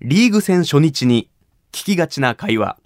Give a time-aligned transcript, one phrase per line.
[0.00, 1.28] リーグ戦初日に
[1.72, 2.78] 聞きがちな会話。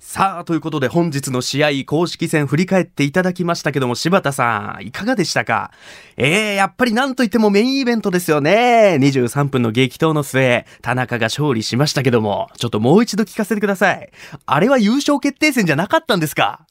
[0.00, 5.70] さあ、ということで本日の試合公式戦振り返っていただきましたけども、柴田さん、いかがでしたか？
[6.16, 8.98] えー、やっぱりなんといってもメインイベントですよね。
[9.00, 14.10] 23分の激闘の末、田中が勝利しましたけども、ちょっともう一度聞かせてください。
[14.46, 16.66] あれは優勝決定戦じゃなかったんですか？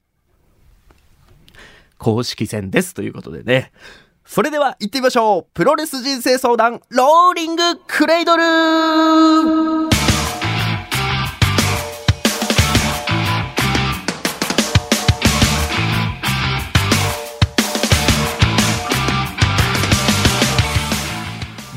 [1.97, 3.71] 公式戦ですということでね。
[4.31, 5.51] それでは行ってみましょう。
[5.55, 8.43] プロレス人生相談ローリングクレイドル。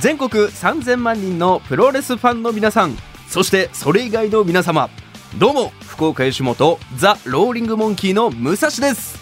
[0.00, 4.90] 全国3000万人のプロレスファンの皆さんそしてそれ以外の皆様
[5.38, 9.21] どうも福岡吉本ザ・ローリングモンキーの武蔵です。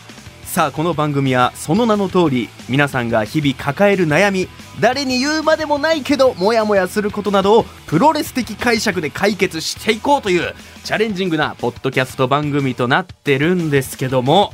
[0.50, 4.48] さあこの番組はその名の通り皆さんが日々抱える悩み
[4.80, 14.52] 誰に言うまでもないけどモヤモヤすることなどをプロレス的解釈で解決していこうというチャレンジングなポッドキャスト番組となってるんですけども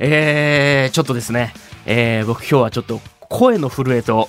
[0.00, 1.54] えー、ちょっとですね、
[1.86, 4.28] えー、僕今日はちょっと声の震えと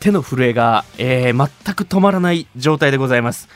[0.00, 3.48] 手の震えが、えー、全く止まらない状態でございます。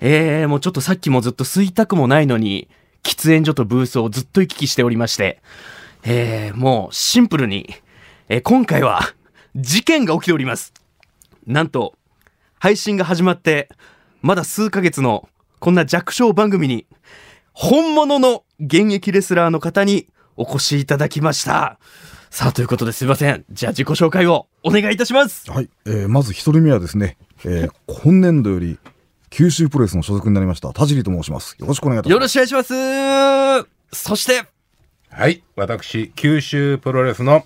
[0.00, 2.68] えー、もうちょっとさっきもずっと吸いたくもないのに、
[3.04, 5.40] 喫煙所とブースをずっと行き来しておりまして、
[6.04, 7.68] えー、もうシンプルに、
[8.28, 9.00] えー今回は
[9.56, 10.72] 事件が起きております。
[11.46, 11.94] なんと、
[12.58, 13.68] 配信が始まって、
[14.22, 16.86] まだ数ヶ月のこんな弱小番組に、
[17.52, 21.78] 本物の現役レスラーの方にお越しいただきました。
[22.30, 23.44] さあ、ということですいません。
[23.50, 25.50] じゃあ自己紹介をお願いいたします。
[25.50, 28.78] はい、えーまず一人目はですね、えー今年度より
[29.30, 31.56] 九州プロレスの所属になりました田尻と申します。
[31.58, 32.38] よろしくお願いいたしよます。
[32.38, 34.06] ろしくお願いします。
[34.06, 34.44] そして、
[35.18, 37.44] はい、私、九州プロレスの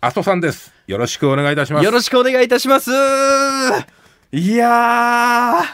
[0.00, 0.74] 阿蘇さんです。
[0.88, 1.84] よろしくお願いいたします。
[1.84, 2.90] よろしくお願いいたします。
[4.32, 5.64] いやー、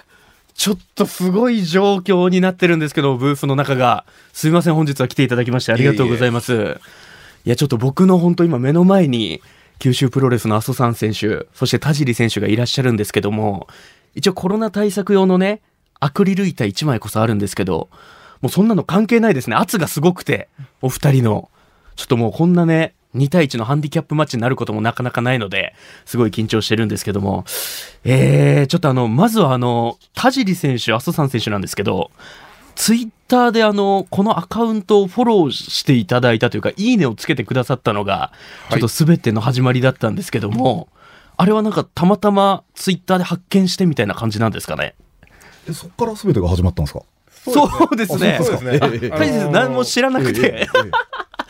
[0.52, 4.04] ちょっとすごい状況になってるんですけど、ブースの中が。
[4.34, 6.78] すいません、本日は来ていただきましてありがとうございます。
[7.46, 9.40] いや、ちょっと僕の本当今目の前に、
[9.78, 13.66] 九州プロレスの阿蘇山選手、そして田尻選手がいらっしゃるんですけども、
[14.14, 15.62] 一応コロナ対策用のね、
[16.00, 17.88] アクリル板1枚こそあるんですけど、
[18.40, 19.56] もうそんなの関係ないですね。
[19.56, 20.48] 圧がすごくて、
[20.82, 21.50] お二人の。
[21.96, 25.74] ちょっともうこんなね、2対1のハンディキャップマッチになることもなかなかないので、
[26.06, 27.44] すごい緊張してるんですけども、
[28.04, 32.10] えー、ちょっとあの、まずはあの、田尻選手、阿蘇山選手なんですけど、
[32.76, 38.32] ツイッターであの、このアカウントをフォローしていただいたというか、いいねをつけてくださったのが、
[38.70, 40.88] ちょっと全ての始まりだったんですけども、
[41.36, 44.94] あれはなんかたまたまツイッターで発見してみたいな感じなんですかね？
[45.68, 47.02] えそこから全てが始まったんですか？
[47.44, 48.38] そうですね。
[48.42, 49.50] そうですね。
[49.50, 50.68] 何も知らなくて。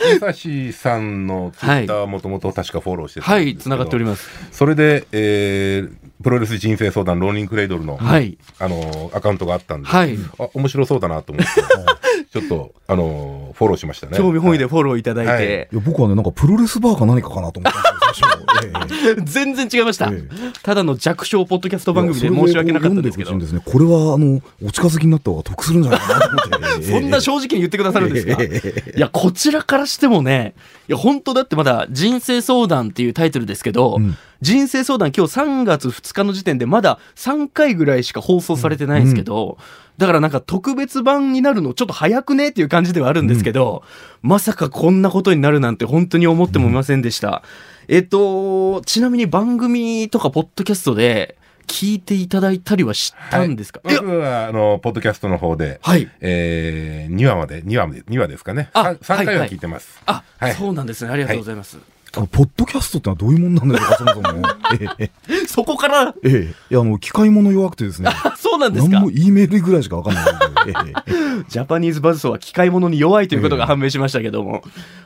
[0.00, 4.28] 武蔵さんのツイッターはもともと確かフォローしてたんはい、ですけどつながっております。
[4.50, 8.36] それで、えープロレス人生相談ローリングクレイドルの、はい。
[8.58, 10.18] あのーアカウントがあったんで、はい。
[10.38, 11.50] あ面白そうだなと思って、
[12.30, 13.29] ちょっと、あのー
[13.60, 14.16] フォローしましたね。
[14.16, 14.70] 興味本位ではい。
[14.70, 15.44] フォローいただいて、はい。
[15.44, 18.40] ーいや僕はねなんかプロレスバーか何かかなと思ったんですよ最初。
[18.64, 20.22] えー全然違いました、え
[20.62, 23.30] ただの弱小ポッドキャスト番組で申し訳なかったですけど。
[23.30, 23.72] 読んでほしいんですね。
[23.72, 26.82] これはあのお近づきになった方が得するんじゃないかなと思って。
[26.90, 30.54] そんな正直に言ってくださるんですか、えいやこちらからしてもね
[30.88, 34.16] いや本当だってまだ「人生相談」っていうタイトルですけど、うん。
[34.40, 39.58] 人生相談今日3月2日の時点でまだ3回ぐらいしか放送されてないんですけど、
[40.00, 43.82] だからなんか特別版になるのちょっと早くねっていう感じではあるんですけど、
[44.22, 47.42] まさかこんなことになるなんて本当に思ってもいませんでした。
[47.86, 56.10] えっと、ちなみに番組とかポッドキャストで聞いていただいたりはしたんですか、いや僕は、あの、ポッドキャストの方で、はい。
[56.20, 58.70] えー、2話まで、2話まで、2話ですかね？
[58.72, 60.00] あ 3, 回はいははい聞いてます。
[60.06, 61.10] あ、はいそうなんですね。
[61.12, 61.78] ありがとうございます。
[62.16, 63.96] あのポッドキャストってのはどういうもんなんでしょうか？
[63.98, 64.48] そもそも。
[64.80, 68.10] えええそこから、ええいやあの機械物弱くてですね。
[68.60, 68.92] なんですか？
[69.00, 70.24] 何も E メールぐらいしかわかんない。
[71.48, 74.62] ジャパニーズバズソーは機械物に弱いということが判明しましたけども、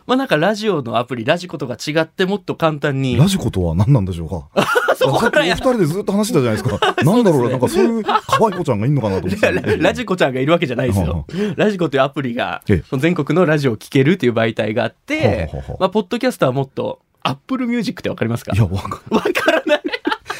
[0.06, 3.14] まあなんかラジオのアプリ、ラジコとか違ってもっと簡単に。
[3.14, 4.64] えラ、ジコとは何なんでしょうか？
[4.96, 6.94] そこさっきお二人でずっと話してたじゃないですか。
[7.04, 9.76] なんだろうな、なんかそういう可愛い子ちゃんがいんのかなと思って。
[9.78, 11.26] ラジコちゃんがいるわけじゃないですよ。
[11.56, 18.52] ラジコというアプリがええ、その全国のラジオを聴けるっていう媒体があってまあ、ポッドキャストはもっと、アップルミュージックってわかりますか？
[18.54, 19.80] いや、わかわからない。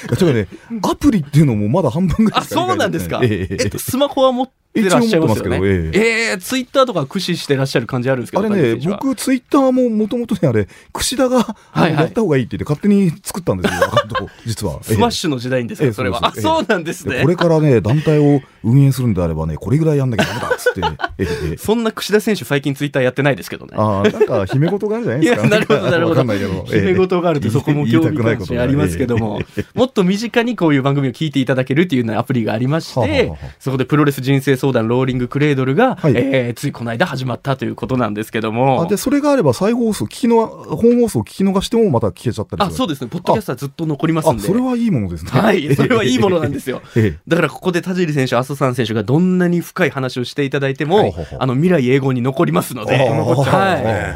[0.09, 0.49] いや、てかね、
[0.83, 3.21] アプリっていうのもまだ半分ぐらいあ、そうなんですか。
[3.23, 13.81] えええええっと、スマホは持ってらっしゃいますけどえええツイッターとか駆使してらっしゃる感じあるんですけど、あれね、僕、ツイッターももともとね、あれ、櫛田が、はいはいやった方がいいって言って勝手に作ったんですよ、
[14.47, 14.83] 実は。
[14.83, 16.27] スマッシュの時代にですか、ええそれは。
[16.27, 17.29] あ、そそうなんですねでこ。
[17.29, 20.81] れからね、団体を運営するんであればね、これぐらいやんなきゃダメだっつって。
[21.19, 23.73] ええええそんな櫛田選手最近ツイッターやってないですけどね。
[23.77, 25.49] ああ、なんか、姫事があるじゃないですか？
[25.49, 26.09] なるほど、なるほど。
[26.11, 26.63] わかんないけど。
[26.65, 29.41] 決め事があるとそこも興味関心ありますけども、
[29.75, 36.15] もっと身近にこういう番組を聞いていただけるっていうようなアプリがありましてはあ、そこでプロレス人生相談ローリングクレードルが、はい。
[36.17, 38.83] えーついこの間始まったということなんですけども。
[38.83, 43.09] あ、で、それがあれば再放送、聞きの、本放送聞き逃してもまた聞けちゃったりあ、そうでですね。
[43.09, 44.41] ポッドキャストはずっと残りますんあ、で。
[44.41, 45.31] それはいいものですね。
[45.31, 46.81] はい、 それはいいものなんですよ。
[46.97, 47.19] ええ。
[47.29, 53.13] だからここで田尻選手、麻生さん選手がどんなに深い話をしていただいても、ほうほうほうあの未来永劫に残りますので、はい、あ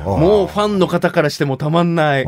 [0.04, 2.26] もうファンの方からしてもたまんない。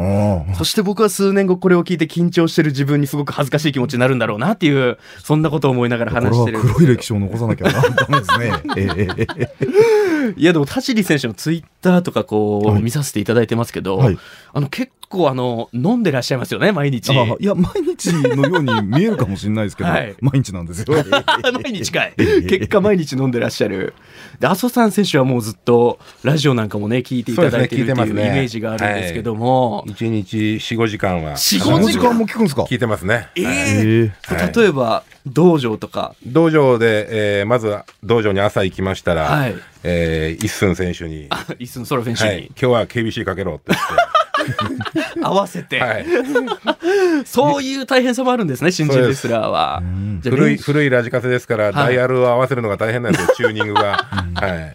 [0.56, 7.80] そして僕は数年後これを聞いて緊張してる自分にすごく恥ずかしい気持ちになるんだろうなっていう、そんなことを思いながら話してる黒い歴史を残さなきゃダ
[8.24, 8.52] すね。
[10.36, 12.82] いやでも田尻選手のツイッターとかこう、はい。
[12.82, 14.18] 見させていただいてますけど、はい。
[14.52, 17.10] あの結構あの飲んでらっしゃいますよね毎日。
[17.10, 20.14] あいや、毎日のように見えるかもしれないですけど、はい。
[20.20, 20.86] 毎日なんですよ。
[21.62, 22.14] 毎日かい。
[22.48, 23.92] 結果毎日飲んでらっしゃる。
[24.38, 31.32] で、麻生さん選手はもうずっとラジオなんかもね、聞いていただいてるっていうイメージがあるんですけども、1日4、5時間は。
[31.36, 32.62] 4 5 5時間も聞くんですか？
[32.62, 33.28] 聞いてますね。
[33.36, 33.56] えはい。
[33.56, 34.52] ええはい。
[34.56, 39.54] 例えば、道場とか、道場で、えーまずは道場に朝行きましたら、はい。
[39.82, 43.72] えー一寸選手に、あイスンソロフェンシはい、に今日は KBC かけろって
[44.68, 44.79] 言っ
[45.24, 46.06] 合わせて、て、はい、
[47.24, 49.82] そういう大変さもあるんですね、新人レスラーは。
[50.22, 54.04] 古い古いラジカセですから、ダイヤルを合わせるのが大変なんですよ、チューニングが。
[54.34, 54.72] は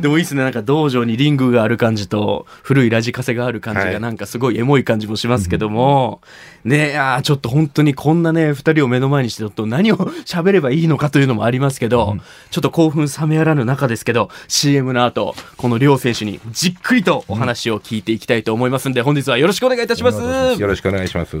[0.00, 4.00] でもいいですね、なんか道場にリングがある感じと、古いラジカセがある感じが、はい。
[4.00, 6.20] なんかすごいエモい感じもしますけども、
[6.64, 12.16] ねえ、あーちょっと本当にこんなね、二人を目の前にして、ちょっと何を喋ればいいのかというのもありますけど、
[12.50, 20.60] ちょっと興奮冷めやらぬ中ですけど、CM の後、この両選手にじっくりとお話を聞いていきたいと思いますんで、本日はよろしくお願いいたします。
[20.60, 21.36] よろしくお願いします。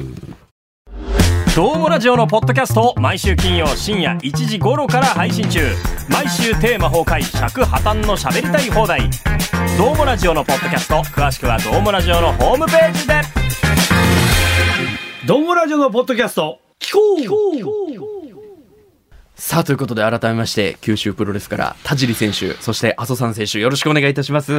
[1.58, 5.58] どうもラジオのポッドキャストを毎週金曜深夜1時頃から配信中。
[6.08, 9.10] 毎週テーマ崩壊尺破綻の喋りたい放題。
[9.76, 13.14] どうもラジオのポッドキャスト詳しくはどうもラジオのホームページで。
[15.26, 17.16] どうもラジオのポッドキャスト聞こ
[19.34, 24.52] さあ、ということで改めまして、九州プロレスから田尻選手、そして阿蘇山選手、よろしくお願いいたします。
[24.52, 24.56] い、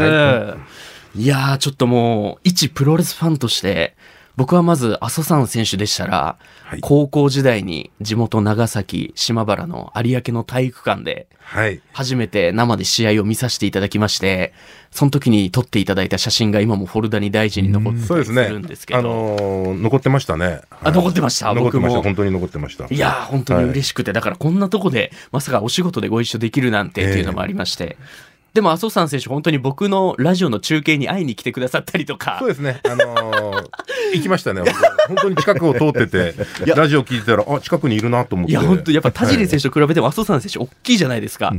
[1.25, 3.96] やー、ちょっともう、一プロレスファンとして、
[4.39, 14.53] 僕はまず阿蘇山選手でしたら、はい高校時代に地元長崎、島原の有明の体育館で、はい、初めて生で試合を見させていただきまして、
[14.91, 18.00] その時に撮っていただいた写真が今もフォルダに大事に残って。
[18.50, 20.62] るんですけど、あのー残ってましたね。
[20.83, 21.53] あ残ってました？
[21.53, 21.97] 残ってました。
[21.97, 22.86] 僕も本当に残ってました。
[22.86, 27.97] いやー、本当に嬉しくて、だからこんなとこで、まさかお仕事でご一緒できるなんてっていうのもありまして。
[28.59, 32.81] でも、麻生さん選手、本当に僕のラジオの中継に会いに来てくださったりとかそう、ですね。
[32.83, 33.69] あのー
[34.13, 34.63] 行きましたね。
[35.07, 36.33] 本当に近くを通ってて、
[36.75, 38.51] ラジオ聞いてたら、あ、近くにいるなと思って。
[38.51, 39.63] いや、本当やっぱ田尻選手。
[39.63, 41.53] 手と比べても麻生さん選手、大きいじゃないですか。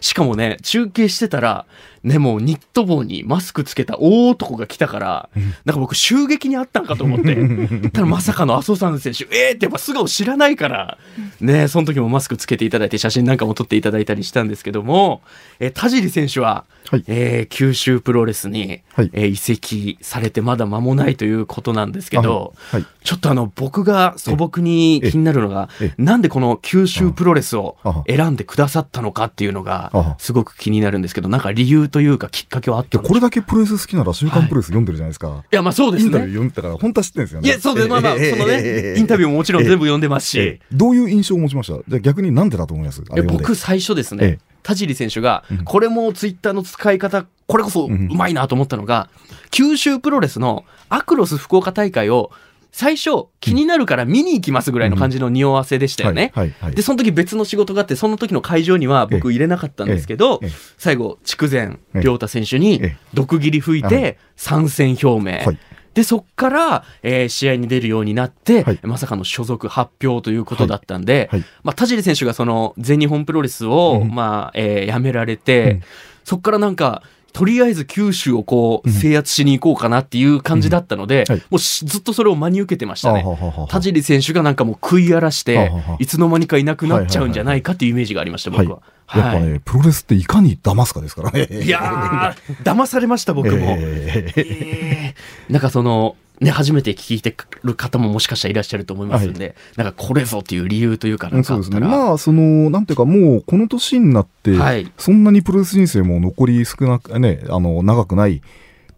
[0.00, 1.66] しかもね、中継してたら、
[2.04, 5.28] ね、もうニット帽にマスクつけた大男が来たから、
[5.64, 7.36] なんか僕、襲撃にあったんかと思って、
[7.90, 10.98] ただまさかの麻生さん選手、えーってやっぱ素顔知らないから、
[11.40, 15.22] ね、その時もマスクつけていただいて、写真なんかも撮っていただいたりしたんですけども、
[15.58, 17.04] えー田尻選手は、はい。
[17.06, 19.10] えー九州プロレスに、はい。
[19.12, 22.86] えー移籍されてまだ間もないということなんですけど、はい。
[23.04, 27.76] ちょっとあの、僕が素朴に気になるのがええ、なんでこの九州プロレスを
[28.06, 35.44] 選んでくださったのかっていうのがあ、すごく気になるんですけど、なんか理由というかきっかけはあったこれだけプロレス好きなら週刊プロレス読んでるじゃないですか。
[35.50, 36.32] いや、まあそうですインタビューね。
[36.32, 37.48] 読んでたから、本当は知ってるんですよね。
[37.48, 37.88] いや、そうです。
[37.88, 40.60] まあまあ、そのね、インタビューももちろん全部読んでますし、ええ。
[40.72, 41.74] どういう印象を持ちました？
[41.86, 43.02] じゃあ逆になんでだと思います？
[43.28, 49.08] 僕最初ですえねえ、田尻選手が、これもツイッターの使い方、これこそうまいなと思ったのが、
[49.50, 52.30] 九州プロレスのアクロス福岡大会を、
[52.70, 56.34] 最初気になるから見に行きますぐらいの感じの匂わせでしたよね。
[56.74, 60.42] で、その時別の仕事があって、その時の会場には僕入れなかったんですけど
[60.76, 62.96] 最後、筑前ええ亮太選手にええ。
[63.14, 65.38] 毒斬り吹いはて参戦表明。
[65.46, 65.58] はい
[65.98, 68.78] で、そっから、えー試合に出るようになって、はい。
[68.84, 71.40] まさかの所属発表ということだったんで、はい。
[71.40, 71.48] はい。
[71.64, 74.14] まあ、田尻選手がその全日本プロレスを、うん。
[74.14, 75.82] まあ、えー辞められて、うん。
[76.22, 83.24] そっからなんか、とりあえず九州をこう、制圧しに行こうかなっていう感じだったので、うんはいもうしずっとそれを真に受けてましたね。
[83.68, 88.80] 田尻選手がなんかもう食い荒らしてはははいつの間にかいなくなっちゃうんじゃないかっていうイメージがありました、僕は。
[89.14, 91.48] やっぱね、プロレスっていかに騙すかですからね。
[91.50, 93.76] いやー、騙されました、僕も。
[93.78, 101.76] えええーなんかその、ね、初めて聞いてる方ももしかしたらいらっしゃると思いますんで、なんかこれぞっていう理由というかなんかそうですね。
[101.76, 101.96] あったら。
[102.06, 108.42] まあ、その、なんていうか、もう、この年になって、はいそんなにプロレス人生も残り少なく、ね、あの、長くない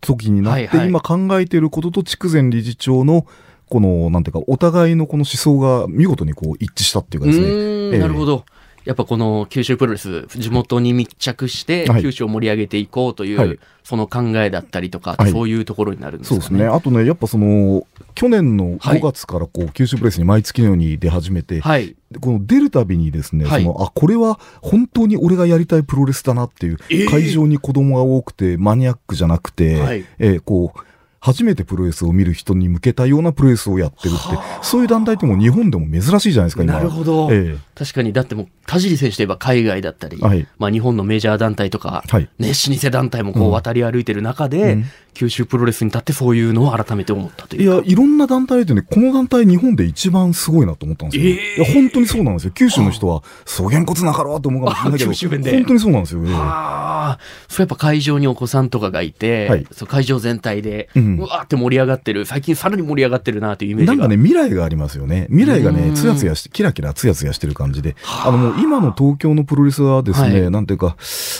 [0.00, 3.26] 時になって、はいはい今考えていることと筑前理事長の、
[3.68, 7.98] この、なんていうか、お互いのこの思想が見事にこう一致したっていうかうですね。
[7.98, 8.44] なるほど。
[8.84, 12.02] やっぱこの九州プロレス、地元に密着して、はい。
[12.02, 13.58] 九州を盛り上げていこうという、はい。
[13.84, 15.32] その考えだったりとか、はい。
[15.32, 16.40] そういうところになるんですかね。
[16.40, 16.68] そうですね。
[16.68, 19.00] あとね、やっぱその、去年のはい。
[19.00, 21.96] 5月からこう、九州プロレスに毎月のように出始めて、はい。
[22.10, 23.62] でこの出るたびにですね、はい。
[23.62, 27.10] その、あ、これは本当に俺がやりたいプロレスだなっていう、えー。
[27.10, 30.04] 会場に子供が多くて、マニアックじゃなくて、はい。
[30.18, 30.80] えーこう、
[31.20, 36.72] 初めてプロレスを見る人に向けたようなプロレスをやってるって、そういう団体ってもう日本でも珍しいじゃないですか、今。
[36.72, 37.28] なるほど。
[37.30, 47.76] え確かに、だってもう、田尻選手といえば海外だったり、はいまあ日本のメジャー団体とか、はいね、老舗団体もこううん渡り歩いてる中で、うん九州プロレスに立ってそういうのを改めて思ったとえいうか。
[47.76, 51.32] いや、いろんな団体でね、この団体日本で一番すごいなと思ったんですよ。
[51.32, 52.52] えーいや、本当にそうなんですよ。
[52.52, 56.22] 九州の人は、そげんこつなかろうと思うかもしれないけど、あ九州弁で本当にそうなんですよ。
[56.24, 63.92] ええああ、それやっぱ会場にお子さんとかがいて、はいそう会場全体で、ううんわーって盛り上がってる、最近さらに盛り上がってるなというイメージが。
[63.94, 65.26] なんかね、未来がありますよね。
[65.30, 67.96] 未来がうね、んつやつやして、キラキラつやつやしてる感じで。
[68.24, 70.96] あのもう今の東京のプロレスはですね、はいなんていうか、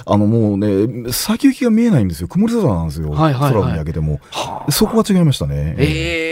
[0.07, 2.29] あのもうね、先行きが見えないんですよ。
[2.29, 3.11] 曇り空なんですよ。
[3.11, 4.21] はいはいはい空を見上げても。
[4.31, 5.75] はあそこは違いましたね。
[5.79, 6.30] ええ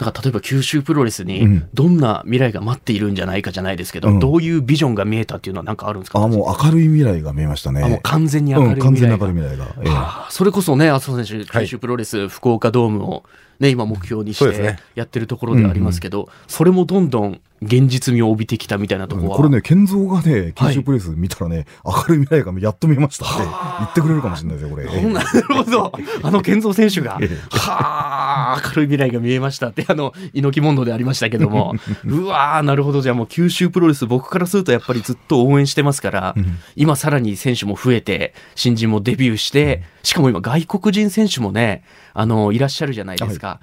[0.00, 1.68] だから例えば九州プロレスにうん。
[1.74, 4.18] どんな未来が待っているんじゃないかじゃないですけど、うん。
[4.18, 6.20] どういうビジョンが見えたっていうのは何かあるんですか？
[6.22, 7.82] あ、もう明るい未来が見えましたね。
[7.82, 9.74] あもう完全に明うん、るい未来が、に明るい未来が。
[9.82, 9.88] ええ。
[9.90, 13.24] はあそれこそね、麻生選手、はい九州プロレス福岡ドームを、
[13.58, 19.36] ね、今目標にしてやってるところではありますけど、それもどんどん現実味を帯びてきたみたいなところは。
[19.36, 23.42] これね、健三がね、九州プロレス見たらね、明るい未来がやっと見えましたって
[23.80, 24.86] 言ってくれるかもしれないですよ、これ。
[24.90, 25.92] え えなるほど。
[26.22, 31.74] あの健三選手がええ、はあ、明るい未来が見えましたって、あの、猪木問答でありましたけども、
[32.04, 33.02] うわー、なるほど。
[33.02, 36.34] じゃあもう九州プロレス、僕からするとやっぱりずっと応援してますから、
[36.76, 43.60] 今さらに選手も増えて、新人もデビューして、しかも今外国人選手もね、あの、いらっしゃるじゃないですか。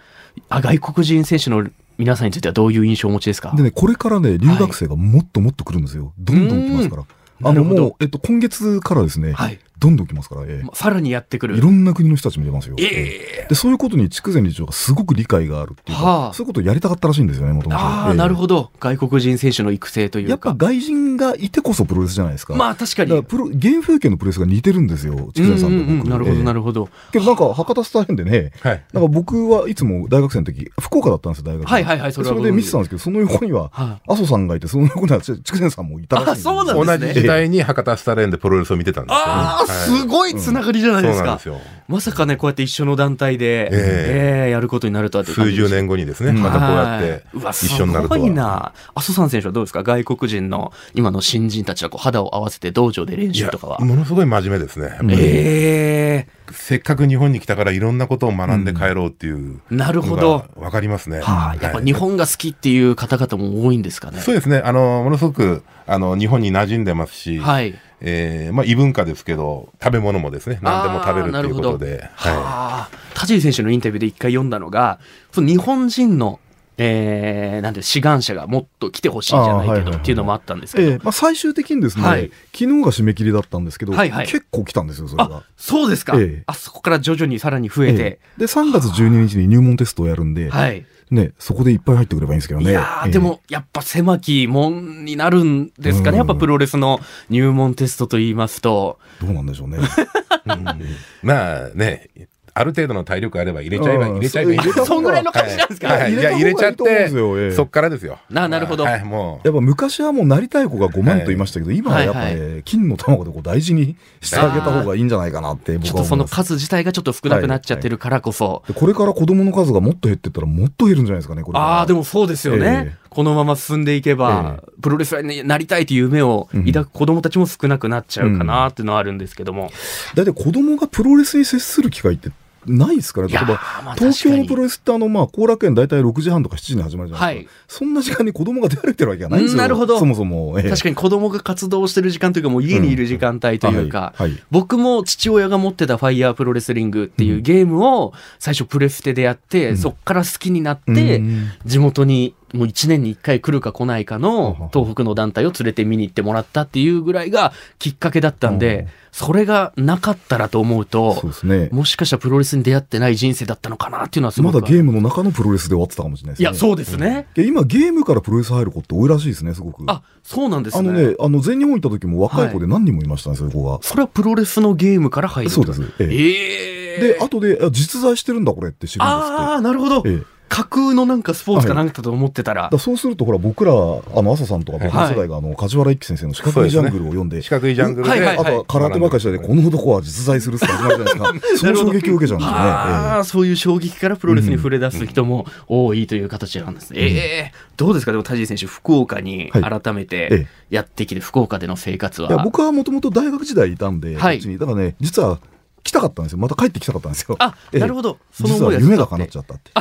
[0.50, 3.54] あ外国人選手の皆さんについてはどういう印象をお持ちですか？
[3.56, 6.14] でね、これからね、留学生がもっともっと来るんですよ。
[6.18, 7.04] どんどん来ますから。
[7.44, 11.58] あの、もう、えっと、今月からですね、はいどんどん来ますから、ええまさらにやってくる。
[11.58, 12.76] いろんな国の人たちも出ますよ。
[12.80, 17.82] えで、そういうことに筑前理事長がすごく理解があるっていうか、はあそういうことをやりたかったらしいんですよね、もともと。
[17.82, 18.72] ああ、ええなるほど。
[18.80, 20.30] 外国人選手の育成というか。
[20.32, 22.56] やっぱ外人がいてこそプロレスじゃないですか。
[22.56, 23.24] まあ確かに。
[23.24, 26.10] プロ、原風景のプロレスが似てるんですよ、筑前さんとうんうんうん僕。
[26.10, 26.90] なるほど、なるるほど。
[27.12, 28.84] けどなんか、博多スター編でね、はい。
[28.92, 31.68] なんか僕はいつも大学生の時、福岡だったんですよ、大学。
[31.68, 39.24] はいはいはいそれはそれで見てたんですけど、その横には、は麻生さんがいて、その横には筑前さんもいたらしいんですよあそうなんですね同じ時代に博多スタレーンでプロレスを見てたんですよね。
[39.28, 41.46] ああ、はいすごいつながりじゃないですかそうなんです。
[41.48, 41.78] よ。
[41.88, 47.24] まさかね、こうやって一緒の団体で、えええやることになるとは数十年後にですね、うんまたこうやって
[47.64, 48.36] 一緒になるとすごいは。
[48.36, 48.74] な。
[48.96, 49.84] 阿蘇山選手はどうですか？
[49.84, 53.80] 外国人の今の新人たちはこう肌を合わせて道場で練習とかは。
[53.80, 54.98] ものすごい真面目ですね。
[55.12, 60.62] ええせっかく日本に来たからいろんなことを学んで帰ろうっていうなるほのどが。
[60.62, 61.20] わかりますね。
[61.20, 64.20] はあ、やっぱはい日本が好きっていう方々も多いんですかね。
[64.22, 64.62] そうですね。
[64.64, 67.76] あの、ものすごく、あの、日本に馴染んでますし、はい。
[68.02, 72.40] えーまあ異文化ですけど、食べ物もですね、何でも食べるっていうことで、はは
[72.84, 75.00] あ、田尻選手のインタビューで一回読んだのが、
[75.32, 76.40] その日本人の、
[76.80, 80.92] えー、なんて志願者がもっと来てほしいんじゃないけどはいはいはいっていうのもあったんですけど。
[80.92, 85.44] ええまあ、最終的にですね、はい昨日が締め切りだったんですけど、はいはい結構来たんですよ、それがあ。
[85.58, 90.86] そうですか、ええあそこから徐々にさらに増えて、ええで、3月12日に入門テストをやるんで、はい。
[91.10, 92.72] ね、そこでいっぱい入ってくればいいんですけどね。
[92.72, 99.00] いやーええでも、やっぱ狭き門になるんですかね、うんやっぱプロレスの入門テストと言いますと。
[99.22, 99.78] どうなんでしょうね。
[99.78, 99.82] い。
[101.26, 102.10] まあね、
[102.58, 104.16] ある程度の体力あれば入れちゃえば、うん。
[104.16, 104.60] 入れちゃえばいい。
[104.60, 105.88] そうそんぐらいの感じなんですか？
[105.88, 106.02] はい。
[106.02, 108.20] はい入れた方がいや入れちゃってそっからですよ。
[108.30, 108.84] ななるほど。
[108.84, 116.20] はい、もやっぱ昔はもうなりたい子が5万と言いましたけど、今はやっぱね、はい金の卵でこう大事にしてあげた方がいいんじゃないかなってちょっとその僕は思い。
[116.24, 116.36] ます。
[116.36, 118.64] 数自体がちょっと少なくなっちゃってるからこそ。
[118.68, 122.84] でこれから子供の数がもっと減ってったらもっと減るんじゃないですかね、ああ、でもそうですよね。
[122.88, 123.08] ええ。
[123.10, 129.72] このまま進んでいけば、プロレスラーになりたいという夢を抱く子供たちも少なくなっちゃうかなっていうのはあるんですけども。
[130.16, 132.30] だいたい子供がプロレスに接する機会って
[132.68, 133.60] ないですから、例えば
[133.98, 137.50] 東京のプロレスってあの、まあ、後楽園大体6時半とか7時に始まるじゃないですか。
[137.50, 137.64] はい。
[137.68, 139.54] そんな時間に子供が出歩いてるわけがないんですよ。
[139.56, 140.00] うんなるほど。
[140.00, 140.60] そもそも。
[140.60, 140.70] ええ。
[140.70, 144.44] 確かに子供が活動してる時間というかもう家にいる時間帯というか、はいはい。
[144.52, 151.52] 僕も父親が持ってたファイヤープロレスリングっていうゲームを最初プレステでやって、そっから好きになってうん。
[151.66, 161.70] 地元にもう1年に1回来るか来ないかの東北の団体を連れて見に行ってもらったっていうぐらいがきっかけだったんで、それがなかったらと思うとそうですね。
[161.72, 166.44] もしかしたらプロレスに出会ってない人生だったのかなっていうのはすごくまだゲームの中のプロレスで終わってたかもしれないですね。
[166.44, 169.84] いやそうですね、で今ゲームからプロレス入る子って多いらしいですね、すごく。
[169.88, 173.80] あそうなんですねあのね、あの全日本行った時も若い子で何人もいましたね、そういう子が。
[173.82, 175.82] それはプロレスのゲームから入るそうです。
[176.00, 179.36] ええええで、後で、あ実在してるんだこれって知るんですって。
[179.36, 183.76] ああなるほど、ええ架空のなんかスポーツかなんかと思ってたら、だからそうすると、ほら、僕ら、あ
[184.22, 191.58] の、朝さんとか、僕の世代が、あの、梶原一騎先生の四角いジャングルを読んで、四角いジャングルで、はいはいあとは空手ばっかりしてて、この男は実在するって始まるじゃないですか。
[191.58, 192.58] その衝撃を受けちゃうんですよね。
[192.58, 197.00] ああ、そういう衝撃からプロレスに触れ出す人も多いという形なんですね。
[197.00, 198.12] ええどうですか？
[198.12, 199.82] でも田尻選手、福岡にはい。
[199.82, 202.30] 改めえてやってきて、福岡での生活は。
[202.30, 204.40] いや、僕はもともと大学時代いたんで、はい。
[204.58, 205.40] だからね、実は
[205.88, 206.40] 来たかったんですよ。
[206.40, 207.38] また帰ってきたかったんですよ。
[207.40, 207.80] あ、 ええ。
[207.80, 208.18] なるほど。
[208.32, 209.72] その思いが夢が叶っちゃったって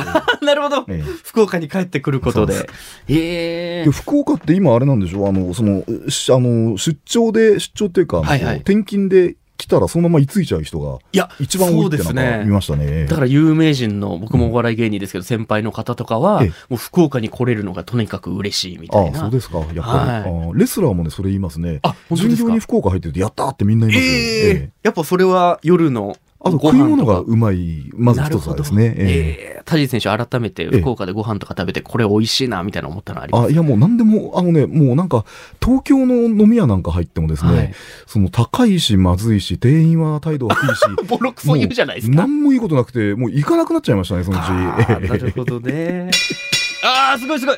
[0.45, 1.11] なるほど、ええ。
[1.23, 2.69] 福岡に帰ってくることで。
[3.09, 3.85] ええ。
[3.85, 5.25] で福岡って今あれなんでしょ？
[5.25, 8.55] うあの、その、しあの、出張で、出張っていうか、はいはい。
[8.57, 13.05] 転勤で来たらそのまま居ついちゃう人がいや、一番多いってそうですねなんか見ましたね。
[13.07, 19.17] だから有名人の、僕もお笑い芸人ですけど、先輩の方とかは、ええもう福岡に来れるのがとにかく嬉しいみたいあな。
[19.17, 19.57] あそうですか。
[19.59, 21.79] やっぱり、はいレスラーもね、それ言いますね。
[21.83, 22.37] あ本当ですか？
[22.37, 24.13] 巡業に福岡入ってると、やったーってみんな言いますよ。
[24.13, 26.15] ええええやっぱそれは夜の
[26.47, 28.85] あと食い物がうまい、まず一つはですね。
[28.85, 28.93] ええ。
[28.97, 35.25] ええ田尻選手改めて福岡でご飯とか食べてこれ美味しいなみたいな思ったのありますあいやもう何でも、あのね、もうなんか、
[35.61, 37.73] 東京の飲み屋なんか入ってもですね、はい。
[38.07, 42.15] その高いし、まずいし、店員は態度悪いし、 ボロクソ言うじゃないですか。
[42.15, 44.47] 何もいいことなくて、もう行かなくなっちゃいましたね、そのうち。
[44.47, 46.09] なるほどね。
[46.83, 47.57] ああ、すごいすごい。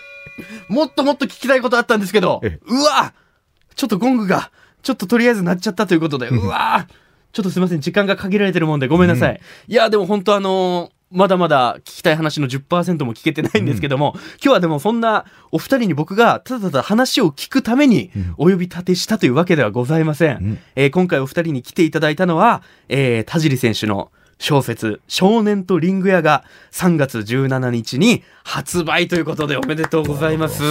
[0.67, 3.13] もっともっと聞きたいことあったんですけど、えうわ
[3.75, 6.88] ちょっとゴングが、ちょっととりあえず鳴っちゃったということで、うわ
[7.31, 9.39] ちょっとすいません、時間が限られてるもんでごめんなさい。
[9.67, 20.38] いや、でも本当あのーまだまだ聞きたい話の10%も聞けてないんですけども、今日はでもそんなお二人に僕がただただ話を聞くためにうんお呼び立てしたというわけではございません。
[20.38, 30.62] うんえー今回お二人に来ていただいたのは、えー田尻選手の小説、少年とリング屋が3月17日に発売ということでおめでとうございます。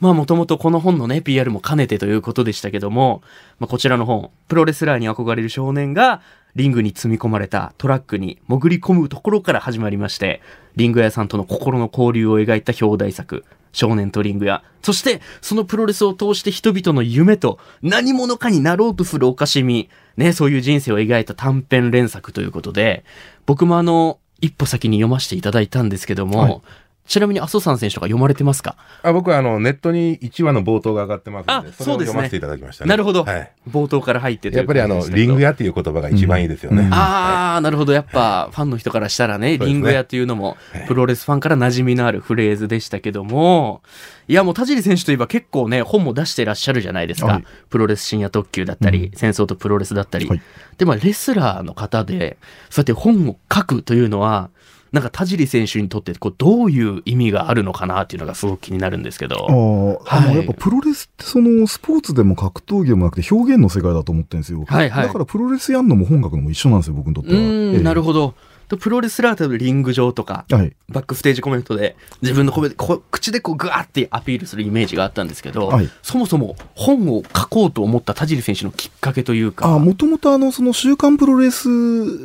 [0.00, 3.22] まあもともとこの本のね、PR も兼ねてということでしたけども、
[3.58, 6.20] まあこちらの本、プロレスラーに憧れる少年が
[6.54, 10.40] リングに積み込まれたトラックに潜り込むところから始まりまして、
[10.74, 14.62] リング屋さんとの心の交流を描いた表題作、少年とリング屋。
[14.82, 23.04] そして、そのプロレスを通して人々の夢と何者かになろうとするおかしみ、ね、そういう人生を描いた短編連作ということで、
[23.44, 26.60] 僕もあの、一歩先に読ませていただいたんですけども、はい
[27.06, 28.76] ちなみに阿蘇山選手とか読まれてますか？
[29.02, 32.12] あ僕はあのネットに1話の冒頭が上がってますので、あそれそうですね。
[32.12, 32.88] を読ませていただきましたね。
[32.88, 36.82] なるほど、はい、冒頭から入ってというやっぱりあのリング屋っていう言葉が一番いいですよね。
[36.82, 36.94] うん。
[36.94, 37.92] ああ、なるほど。
[37.92, 43.82] やっぱ、ファンの人からしたらね、リング屋っていうのもはい、プロレスファンから馴染みのあるフレーズでしたけども、
[44.28, 47.26] いや、もう田尻選手といえば結構ね、本も出してらっしゃるじゃないですか。
[47.26, 47.44] はい。
[47.70, 50.26] プロレス深夜特急だったり、戦争とプロレスだったり。
[50.26, 50.42] はい。
[50.78, 52.36] で、まあ、レスラーの方で、
[52.70, 54.50] そうやって本を書くというのは、
[54.96, 59.36] なんか田尻選手にとってこうどういう意味があるのかなっていうのがすごく気になるんですけあど。
[59.46, 64.64] ーあはいのやっぱプロレスってそのスポーツでも格闘技でもなくて表現の世界だと思ってるんですよ。
[64.66, 67.40] はいはいだからプロレスやんのも本書くのも一緒なんですよ、僕にとってうは。
[67.40, 68.34] ーん、なるほほど。
[68.68, 70.56] でプロレスラーとリング上とか、ど。
[70.56, 70.72] はい。
[70.88, 79.66] バックステージコメントで自分の声でこ口でこうグワーってアピールするイメージがあったんですけど、はいそもそも本を書こうと思った田尻選手のきっかけというか。
[79.66, 80.26] あもともと
[80.72, 81.68] 週刊プロレス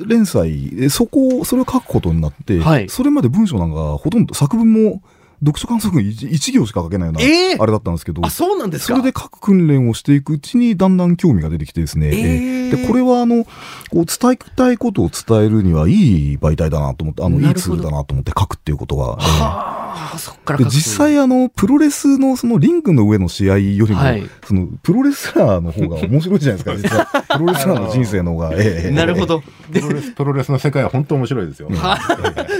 [0.05, 5.01] 連載、えそこを、それを書くことになって、はいそれまで文章なんかほとんど作文も
[5.43, 7.61] 読書感想文 1, 行しか書けないような、えー？
[7.61, 8.95] あれだったんですけどあ、、そうなんですか？
[8.95, 12.81] それで書く訓練をしていくうちにだんだん興味が出てきてですね、えー。
[12.81, 13.49] でこれはあのこ
[14.01, 19.17] う伝えたいことを伝えるにはいい媒体だなと思ってあのいないツールだなと思って書くっていうことは。
[19.19, 19.25] えー。
[19.25, 24.23] はあ、そっからで実際あのプロレスのそのリングの上の試合よりも、はい。
[24.45, 27.05] そのプロレスラーの方が面白いじゃないですか実は。
[27.37, 29.41] プロレスラーの人生の方が、ええなるほど。
[29.71, 31.69] プロレスプロレスの世界は本当面白いですよ。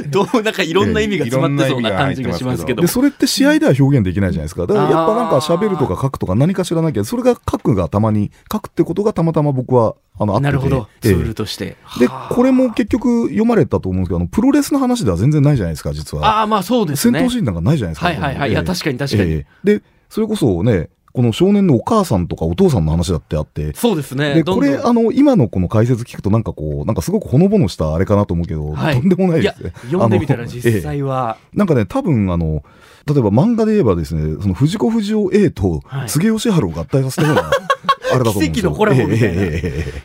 [0.10, 2.88] どうなんかいろんな意味が詰まってそうな感じがしますけどで。
[2.88, 10.88] それって試合では表現できないじゃないですかだからやっぱなんか喋るとか書くとか何か知らなきゃそれが書くがたまに書くってことがたまたま僕はあのあっててなるほど。
[11.04, 11.78] ええツールとして。
[12.00, 17.20] ではあこれも結局読まれたと思うんですけどあのプロレスの話では全然ないじゃないですか実はああ、まあそうですね。
[17.20, 18.52] 戦闘シーンなんかないじゃないですかはいはいはい。
[18.52, 19.32] いや、確かに確かに。
[19.32, 23.74] ええでそれこそねこの少年のお母さんとかお父さんの話だってあって。
[23.74, 24.36] そうですね。
[24.36, 28.96] で、これ、あの、今のこの解説聞くと、なんかこう、なんかすごくほのぼのしたあれかなと思うけど、はい。
[28.96, 31.58] とんでもないですね。、読んでみたら実際は、ええ。
[31.58, 32.64] なんかね、多分あの、
[33.06, 36.10] 例えば漫画で言えばですね、その藤子不二雄 A とはい。
[36.10, 37.52] つげ義春を合体させたような
[38.12, 39.44] あれだと思う奇跡のコラボみたいな。
[39.44, 39.52] い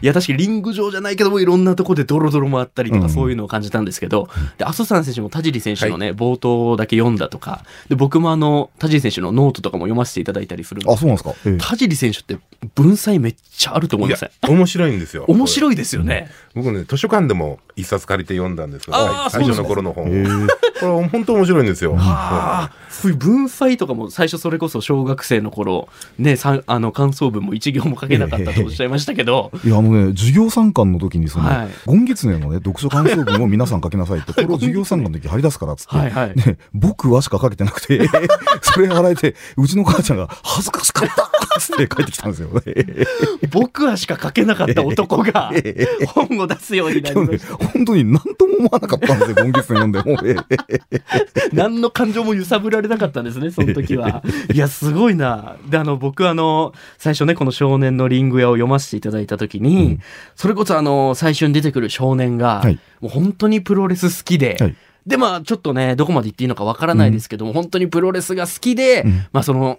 [0.01, 3.11] や、確かにリング上じゃないけども、いろんなとこでドロドロもあったりとか、うん。
[3.11, 11.35] そういうのを感じたんですけど、で、阿蘇山選手も田尻選手のね、冒頭だけ読んだとか、で、僕もあの、田尻選手のノートとかも読ませていただいたりするんであ、そうなんですか？
[11.47, 11.57] ええ。
[11.59, 12.39] 田尻選手って
[12.75, 15.25] 文才めっちゃあると思いいませやん面白いんですよ。
[15.29, 16.31] 面白いですよね。
[16.55, 18.99] 僕ね、図書館でも一冊借りて読んだんですけど、
[19.31, 20.07] 最初の頃の本
[20.81, 21.99] これ本当面白いんですよ。
[22.89, 25.89] そういう文才とかも最初それこそ小学生の頃、
[26.19, 36.35] ね、さあの感想文も一行も書けなかったとおっしゃいましたけど、いや、あのね、授業参観の時に、その、はいゴンギツネのね、読書感想文を皆さん書きなさいって、これを授業参観の時貼り出すからっつって、はいはい。
[36.35, 38.09] ね、僕はしか書けてなくて、
[38.63, 42.51] それ洗えて、うちの母ちゃんが恥ずかしかったっつって帰ってきたんですよ。
[43.51, 45.53] 僕はしか書けなかった男が
[46.09, 47.57] 本を出すようになりました。
[47.57, 50.03] 本当に何とも思わなかったんですよ、ゴンギツネ読んで。
[50.03, 50.17] も
[51.53, 54.23] 何の感情も揺さぶられなかったんですね、その時は。
[54.53, 55.57] いや、すごいな。
[55.69, 60.01] で、あの、僕あの、最初ね、この少年のリング屋を読ませていただいた時に、うん。
[60.35, 62.79] それこそあの、最初に出てくる少年が、はい。
[63.01, 64.77] もう本当にプロレス好きで、はい。
[65.07, 69.27] で、まあ、ちょっとね、どこまで言っていいのかわからないですけども、本当にプロレスが好きで、うん。
[69.33, 69.79] まあ、その、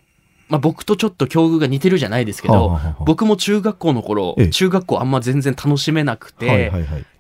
[0.50, 4.48] まあ、僕とちょっと境遇が似てるじゃないですけど、僕も中学校の頃、ええ。
[4.48, 6.72] 中学校あんま全然楽しめなくて。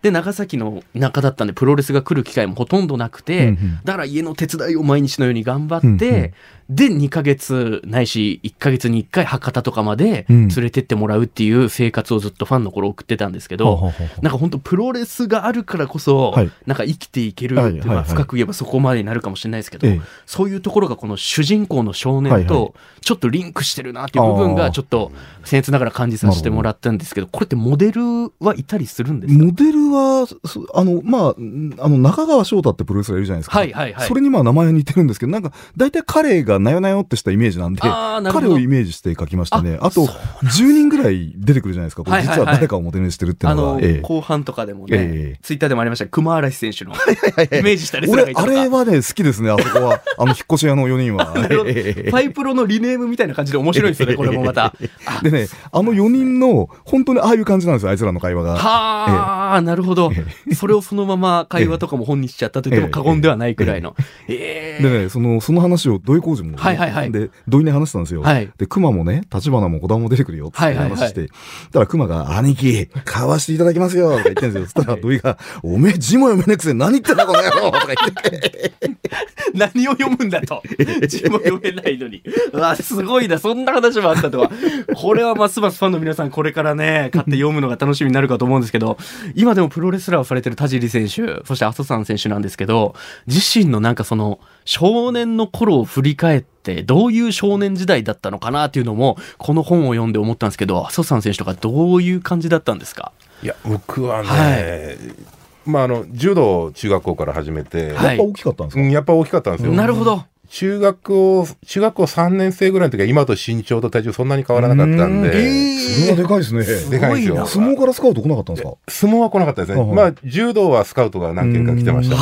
[0.01, 3.79] で、長崎の田舎だったんで、プロレスが来る機会もほとんどなくて、うんうん。
[3.83, 6.31] だから家の手伝いを毎日のように頑張って、うんうん。
[6.69, 10.47] で、2ヶ月ないし、1ヶ月に1回博多とかまでうん。
[10.49, 16.51] 連れてってもらうっていう生活をずっとファンの頃送ってたんですけど、はあはあはあなんか本当プロレスがあるからこそ、はい。
[16.65, 17.87] なんか生きていけるっていう、はいはいはい。
[17.95, 20.01] まあ深く言えばそこまでになるかもしれないですけど、ええ。
[20.25, 25.11] そういうところがこの主人公の少年はいはとちょっとリンクしてるなっていう部分がちょっと
[25.43, 28.01] 僭越ながら感じさせてもらったんですけど、これってモデル
[28.39, 29.43] はいたりするんですか？
[29.43, 33.57] モデルは、そあの、まあ、んあの、中川翔太ってプロレスラーいるじゃないですか。
[33.57, 39.77] はいはいはいそれにまあ名前は似てるんですけど、なんか、大体彼がなよなよってしたイメージなんで、彼をイメージして書きましたね。
[39.81, 42.03] あと、そう10人ぐらい出てくるじゃないですか。
[42.03, 50.01] これ実は誰かをモデルにしてるっていうあののが。、ええ後半とかでもね、ええツイッターでもありました熊嵐選手のイメージしたレスラーが俺、いたとかあれはね、好きですね、あそこは。
[50.17, 51.33] あの、引っ越し屋の4人は。
[51.35, 54.73] なるほどええファイプロのリネームみたいな感じで面白いですよね、これもまた。
[55.23, 58.55] でね、あの4人の、本当にああいう感じなんですよ、あいつらの会話が。
[58.55, 60.11] はあ、なるほど。
[60.55, 63.95] それをそのまま会話とかも本にしちゃったと言っても過言ではないくらいの。
[64.27, 68.21] ええでね、その、その話を土井工事もね、はいはいはいで、土井に話したんですよ。
[68.21, 71.29] はいで、熊もね、立花も小田も出てくるよって話して、
[71.71, 74.65] たら熊が、兄貴、買わしていただきますよとか言ってんですよ。
[74.67, 78.71] そしたら土井が、おめえ字も読めねえくせに何言ってんだこの野郎とか言って。
[79.53, 80.61] 何を読むんだと。
[81.07, 82.21] 字も読めないのに。
[82.53, 83.39] うわ、すごいな。
[83.39, 84.51] そんな話もあったとは。
[84.95, 88.97] これはますますファンの皆さん、これからね、買って読むのが楽しみになるかと思うんですけど、
[89.35, 103.11] 今でもプロレスラーをされてる田尻選手、そして阿蘇山選手なんですけど、自身のなんかその、少年の頃を振り返って、どういう少年時代だったのかなっていうのも、この本を読んで思ったんですけど、阿蘇山選手とかどういう感じだったんですか？
[103.43, 104.57] いや、僕はね、は
[104.93, 105.69] い。
[105.69, 108.17] まあ、あの、柔道を中学校から始めて、はい。
[108.17, 109.73] やっぱ大きかったんですか、うんやっぱ大きかったんですよ。
[109.73, 110.23] なるほど。
[110.49, 116.89] 中学校、中学校3年生ぐらいの時は今と身長と体重そんなに変わらなかったんで、それはでかいですね。
[116.89, 117.45] でかいんですよ。
[117.45, 118.73] 相撲からスカウト来なかったんですか？
[118.87, 119.81] 相撲は来なかったですね。
[119.81, 122.21] はいまあ、柔道はスカウトが何件か来てましたね。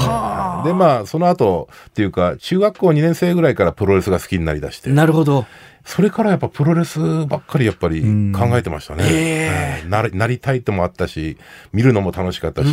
[0.70, 5.46] で、まあ、その後、っていうか、中学校2年生ぐらいからプロレスが好きになりだして、なるほど。
[5.86, 8.34] それからやっぱプロレスばっかりやっぱりうん。
[8.34, 9.04] 考えてましたね。
[9.06, 9.88] へはい。
[9.88, 11.38] なりなりたいともあったし、
[11.74, 12.70] 見るのも楽しかったし、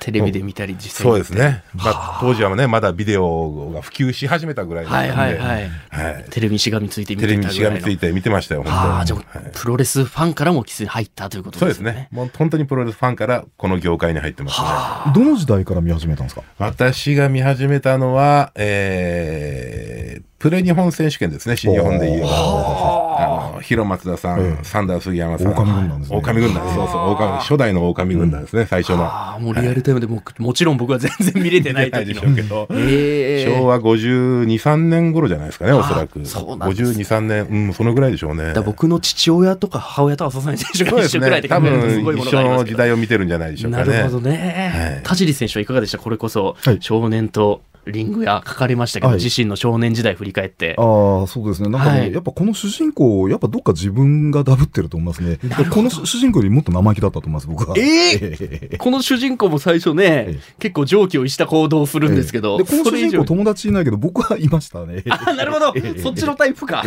[0.00, 1.62] テレビで見たり実際そうですね。
[1.74, 5.70] まあ、当時はね、まだビデオが普及し始めたぐらいはいはいはい。
[5.90, 6.24] はい。
[6.30, 7.76] テレビにしがみついて見テレビてたぐらいの。
[7.76, 9.24] にしがみついて見てましたよ、本当ああ、じゃはい。
[9.36, 11.96] あ、プロレスファンからもキスに入ったということそうですすでね。
[11.96, 12.08] ね。
[12.10, 14.66] もう本当にプロレスファンからこの業界に入ってますね。
[15.14, 16.42] どの時代から見始めたんですか？
[16.58, 22.28] 私が見始めたのは、えー、プレ日本選手権ですね、新日本で言えば。
[22.30, 25.52] あの、広松田さん、ええサンダー杉山さん。
[25.52, 29.04] 狼軍団ですね狼軍団、そうそう、狼初代の狼軍団ですね、最初の。
[29.04, 32.22] ああ、もうリアルタイムでも、もちろん僕は全然見れてない時の。
[32.22, 32.66] しょうけど。
[32.70, 36.24] ええ昭和52、3年頃じゃないですかね、おそらく。
[36.24, 38.44] そうなんです52、3年、うん、そのぐらいでしょうね。
[38.44, 41.02] だから僕の父親とか母親と浅谷選手が。
[41.04, 42.74] 一緒くらいで考多えるとすごい分、もの一緒の時。
[42.76, 43.92] 代を見てるんじゃないでしょうかね。
[43.92, 45.02] なるほどねはい。
[45.02, 45.98] 田尻選手はいかがでした？
[45.98, 50.74] これこそはい、少年とリングや書かれましたけど、はい自身の少年時代振り返って。
[50.78, 51.68] ああ、そうですね。
[51.68, 55.38] なんかね、はいやっぱこの主人公、やっぱどっか自分がダブってると思いますね。
[55.70, 57.76] この主人公よりもっと生意気だったと思います、僕は。
[57.76, 65.04] ええこの主人公も最初ねええ、結構常軌を逸した行動をするんですけど、で、この主人公友達いないけど、僕はいましたね。
[65.08, 65.74] あ、なるほど。
[66.02, 66.84] そっちのタイプか。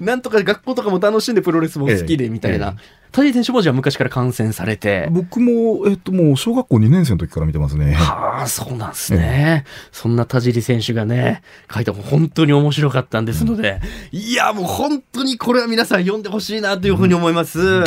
[0.00, 2.76] なんとか学校とかも楽しんでプロレスも好きでみたいな。
[3.12, 5.08] 田尻選手もじゃあ昔から観戦されて。
[5.10, 7.94] 僕も、えっと、もう小学校2年生の時から見てますね。
[7.94, 9.64] はあ、そうなんですね。
[9.92, 11.42] そんな田尻選手がね、
[11.72, 17.80] 書いた本本当に面白かったんですので、いや、もう本当にこれは皆さん読んでほしいなというふうに思います。
[17.80, 17.84] あ、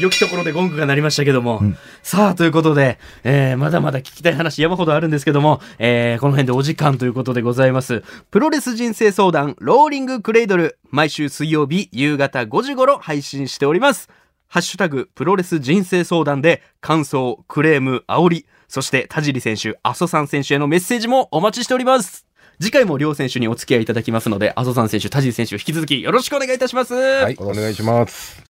[0.00, 1.58] 良きところでゴングが鳴りましたけども。
[1.60, 8.02] うんさあ、ということで、えーまだまだ聞きたい話山ほどあるんですけども、えーこの辺でお時間ということでございます。
[8.30, 14.08] プロレス人生相談、ローリングクレイドル、毎週水曜日夕方5時頃配信しております。
[14.48, 22.26] ハッシュタグ、プロレス人生相談で、感想、クレーム、煽り、そして田尻選手、阿蘇山選手へのメッセージもお待ちしております。
[22.60, 26.94] 次回も両選手にお付き合いいただきますので、阿蘇山選手、田尻選手、引き続きよろしくお願いいたします。
[26.94, 28.49] はい、お願いします。